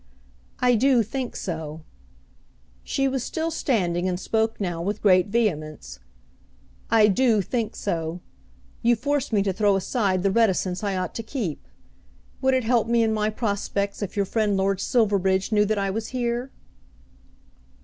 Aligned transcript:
"I 0.61 0.73
do 0.73 1.03
think 1.03 1.35
so." 1.35 1.83
She 2.83 3.07
was 3.07 3.23
still 3.23 3.51
standing 3.51 4.07
and 4.09 4.19
spoke 4.19 4.59
now 4.59 4.81
with 4.81 4.99
great 5.03 5.27
vehemence. 5.27 5.99
"I 6.89 7.05
do 7.07 7.39
think 7.43 7.75
so. 7.75 8.19
You 8.81 8.95
force 8.95 9.31
me 9.31 9.43
to 9.43 9.53
throw 9.53 9.75
aside 9.75 10.23
the 10.23 10.31
reticence 10.31 10.83
I 10.83 10.97
ought 10.97 11.13
to 11.13 11.21
keep. 11.21 11.67
Would 12.41 12.55
it 12.55 12.63
help 12.63 12.87
me 12.87 13.03
in 13.03 13.13
my 13.13 13.29
prospects 13.29 14.01
if 14.01 14.15
your 14.17 14.25
friend 14.25 14.57
Lord 14.57 14.79
Silverbridge 14.81 15.51
knew 15.51 15.65
that 15.65 15.77
I 15.77 15.91
was 15.91 16.07
here?" 16.07 16.49